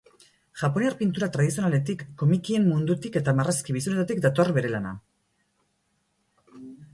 [0.59, 4.95] Japoniar pintura tradizionaletik, komikien mundutik eta marrazki bizidunetatik dator bere lana.